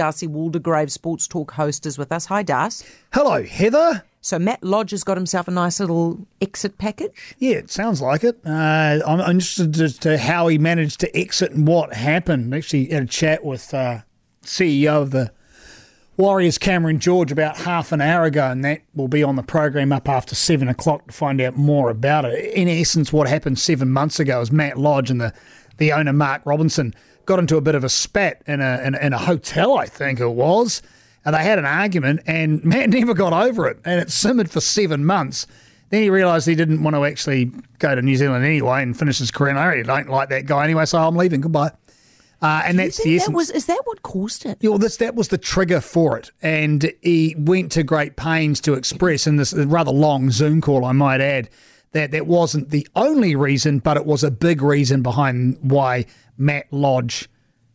[0.00, 2.24] Darcy Waldegrave, Sports Talk host, is with us.
[2.24, 2.86] Hi, Darcy.
[3.12, 4.02] Hello, Heather.
[4.22, 7.36] So Matt Lodge has got himself a nice little exit package.
[7.38, 8.40] Yeah, it sounds like it.
[8.42, 12.54] Uh, I'm interested as to how he managed to exit and what happened.
[12.54, 13.98] Actually, had a chat with uh,
[14.42, 15.32] CEO of the
[16.16, 19.92] Warriors, Cameron George, about half an hour ago, and that will be on the program
[19.92, 22.54] up after seven o'clock to find out more about it.
[22.54, 25.34] In essence, what happened seven months ago is Matt Lodge and the,
[25.76, 26.94] the owner Mark Robinson
[27.30, 30.18] got into a bit of a spat in a in, in a hotel, I think
[30.18, 30.82] it was,
[31.24, 34.60] and they had an argument, and Matt never got over it, and it simmered for
[34.60, 35.46] seven months.
[35.90, 39.18] Then he realised he didn't want to actually go to New Zealand anyway and finish
[39.18, 39.50] his career.
[39.50, 41.40] And I really don't like that guy anyway, so I'm leaving.
[41.40, 41.72] Goodbye.
[42.42, 44.58] Uh, and that's the that was, is that what caused it?
[44.60, 46.30] Yeah, well, this, that was the trigger for it.
[46.42, 50.92] And he went to great pains to express in this rather long Zoom call, I
[50.92, 51.48] might add,
[51.92, 56.72] that that wasn't the only reason, but it was a big reason behind why Matt
[56.72, 57.28] Lodge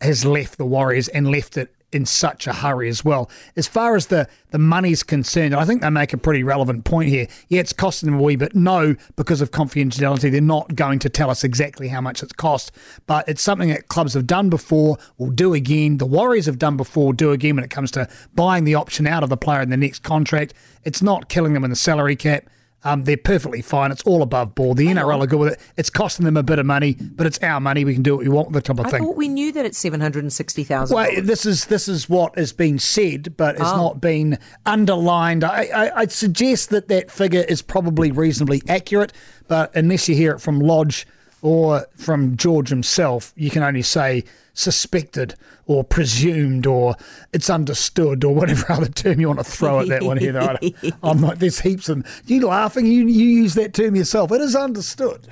[0.00, 3.30] has left the Warriors and left it in such a hurry as well.
[3.56, 7.08] As far as the, the money's concerned, I think they make a pretty relevant point
[7.08, 7.28] here.
[7.48, 8.54] Yeah, it's costing them a wee bit.
[8.54, 12.72] No, because of confidentiality, they're not going to tell us exactly how much it's cost.
[13.06, 15.98] But it's something that clubs have done before, will do again.
[15.98, 19.22] The Warriors have done before, do again when it comes to buying the option out
[19.22, 20.54] of the player in the next contract.
[20.84, 22.44] It's not killing them in the salary cap.
[22.86, 23.90] Um, they're perfectly fine.
[23.90, 24.78] It's all above board.
[24.78, 25.60] The NRL are good with it.
[25.76, 27.84] It's costing them a bit of money, but it's our money.
[27.84, 29.02] We can do what we want with the type of I thing.
[29.02, 30.94] thought we knew that it's seven hundred and sixty thousand.
[30.94, 33.76] Well, this is this is what has been said, but it's Oh.
[33.76, 35.42] not been underlined.
[35.44, 39.12] I, I, I'd suggest that that figure is probably reasonably accurate,
[39.48, 41.06] but unless you hear it from Lodge
[41.46, 46.96] or from George himself, you can only say suspected or presumed or
[47.32, 50.36] it's understood or whatever other term you want to throw at that one here.
[50.36, 50.74] I
[51.04, 52.12] I'm like, there's heaps of them.
[52.24, 52.84] You laughing?
[52.86, 54.32] You you use that term yourself.
[54.32, 55.28] It is understood.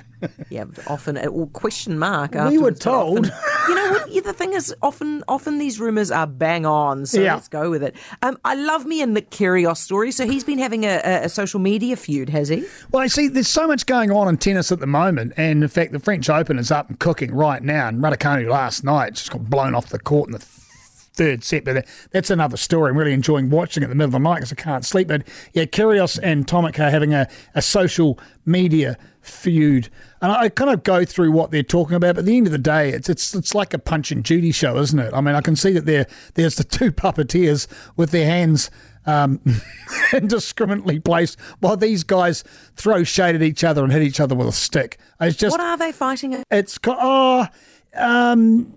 [0.49, 2.33] Yeah, often will question mark.
[2.33, 2.49] After.
[2.49, 3.29] We were told.
[3.67, 4.11] you know what?
[4.11, 7.05] Yeah, the thing is, often, often these rumours are bang on.
[7.05, 7.35] So Yeah.
[7.35, 7.95] let's go with it.
[8.21, 10.11] Um, I love me a Nick Kyrgios story.
[10.11, 12.65] So he's been having a, a, a social media feud, has he?
[12.91, 15.69] Well, I see there's so much going on in tennis at the moment, and in
[15.69, 17.87] fact, the French Open is up and cooking right now.
[17.87, 20.39] And Raducanu last night just got blown off the court in the
[21.15, 22.89] third set, but that's another story.
[22.91, 25.07] I'm really enjoying watching it in the middle of the night because I can't sleep.
[25.07, 29.89] But yeah, Kyrgios and Tomic are having a, a social media feud,
[30.21, 32.15] and I kind of go through what they're talking about.
[32.15, 34.51] But at the end of the day, it's it's it's like a Punch and Judy
[34.51, 35.13] show, isn't it?
[35.13, 36.05] I mean, I can see that there
[36.35, 38.69] there's the two puppeteers with their hands
[39.07, 39.39] um,
[40.13, 42.43] indiscriminately placed while these guys
[42.75, 44.97] throw shade at each other and hit each other with a stick.
[45.21, 46.33] It's just What are they fighting?
[46.35, 46.43] at?
[46.51, 47.47] it's co- oh,
[47.95, 48.75] um,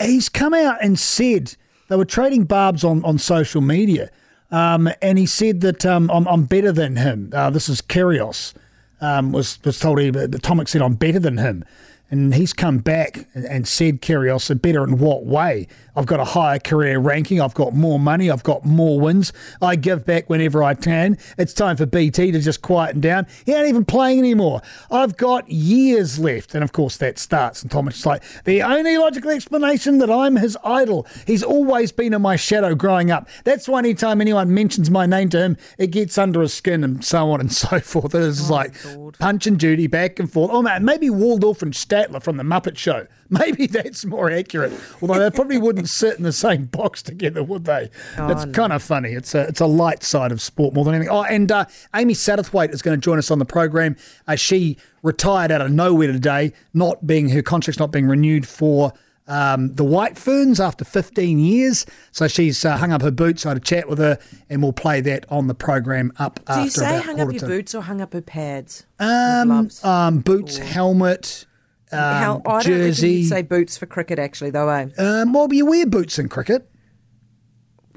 [0.00, 1.56] he's come out and said
[1.88, 4.10] they were trading barbs on, on social media,
[4.50, 7.30] um, and he said that um, I'm, I'm better than him.
[7.32, 8.54] Uh, this is Kyrgios
[9.00, 11.64] um, was was told he, Tomic said I'm better than him.
[12.14, 15.66] And he's come back and- said, Kyrgios, better in what way?
[15.96, 17.40] I've got a higher career ranking.
[17.40, 18.30] I've got more money.
[18.30, 19.32] I've got more wins.
[19.62, 21.18] I give back whenever I can.
[21.38, 23.26] It's time for BT to just quieten down.
[23.46, 24.60] He ain't even playing anymore.
[24.90, 26.54] I've got years left.
[26.54, 27.62] And of course, that starts.
[27.62, 31.06] And Tomic is like, the only logical explanation that I'm his idol.
[31.26, 33.28] He's always been in my shadow growing up.
[33.44, 37.04] That's why anytime anyone mentions my name to him, it gets under his skin and
[37.04, 38.14] so on and so forth.
[38.14, 40.50] It's just oh, like punch and Judy back and forth.
[40.52, 43.06] Oh, man, maybe Waldorf and Statler from The Muppet Show.
[43.28, 44.72] Maybe that's more accurate.
[45.00, 47.90] Although they probably wouldn't sit in the same box together, would they?
[48.18, 49.10] it's kind of funny.
[49.12, 51.12] It's a it's a light side of sport more than anything.
[51.12, 51.64] Oh, and uh,
[51.94, 53.96] Amy Satterthwaite is going to join us on the program.
[54.26, 58.92] Uh, she retired out of nowhere today, not being her contract's not being renewed for.
[59.26, 61.86] Um, the White Ferns after 15 years.
[62.12, 63.46] So she's uh, hung up her boots.
[63.46, 64.18] I had a chat with her,
[64.50, 67.74] and we'll play that on the program up Do you say hung up your boots
[67.74, 68.84] or hung up your pads?
[68.98, 71.46] Um, um, boots, helmet,
[71.94, 73.10] um, How, I don't jersey.
[73.12, 74.88] you'd say boots for cricket, actually, though, eh?
[74.98, 76.68] um, well, you wear boots in cricket.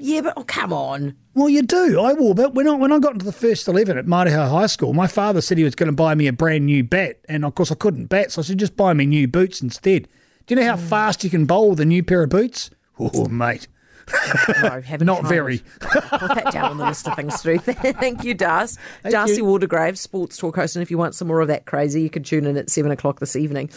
[0.00, 1.16] Yeah, but oh, come on.
[1.34, 2.00] Well, you do.
[2.00, 4.66] I wore, but when I when I got into the first eleven at Martyha High
[4.66, 7.44] School, my father said he was going to buy me a brand new bat, and
[7.44, 10.06] of course I couldn't bat, so I said just buy me new boots instead.
[10.46, 10.86] Do you know how Hmm.
[10.86, 12.70] fast you can bowl with a new pair of boots?
[13.00, 13.68] Oh, mate,
[14.62, 15.28] No, haven't not tried.
[15.28, 15.58] very.
[15.80, 17.58] Put that down on the list of things to do.
[17.92, 18.76] Thank you, Das.
[19.08, 19.94] Darcy you.
[19.94, 20.74] Sports Talk host.
[20.74, 22.90] And if you want some more of that crazy, you can tune in at 7
[22.90, 23.70] o'clock this evening.